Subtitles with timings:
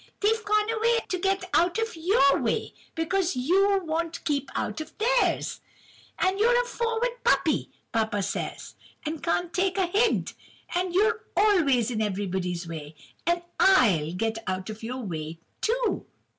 [0.19, 4.97] They've gone away to get out of your way, because you won't keep out of
[4.97, 5.61] theirs.
[6.17, 8.73] And you're a forward puppy, papa says,
[9.05, 10.33] and can't take a hint;
[10.73, 12.95] and you're always in everybody's way,
[13.27, 16.07] and I'll get out of your way, too!